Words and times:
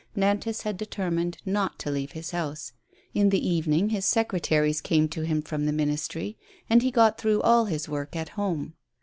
Nantas 0.17 0.63
had 0.63 0.77
determined 0.77 1.37
not 1.45 1.77
to 1.77 1.91
leave 1.91 2.13
his 2.13 2.31
house. 2.31 2.73
In 3.13 3.29
the 3.29 3.47
evening 3.47 3.89
his 3.89 4.03
secretaries 4.03 4.81
came 4.81 5.07
to 5.09 5.21
him 5.21 5.43
from 5.43 5.67
the 5.67 5.71
ministry, 5.71 6.39
and 6.67 6.81
he 6.81 6.89
got 6.89 7.19
through 7.19 7.43
all 7.43 7.65
his 7.65 7.87
work 7.87 8.15
at 8.15 8.29
home. 8.29 8.73